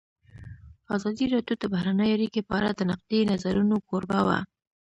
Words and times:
ازادي 0.95 1.25
راډیو 1.33 1.55
د 1.59 1.63
بهرنۍ 1.73 2.09
اړیکې 2.13 2.41
په 2.47 2.53
اړه 2.59 2.69
د 2.73 2.81
نقدي 2.89 3.19
نظرونو 3.31 3.75
کوربه 3.89 4.19
وه. 4.27 4.39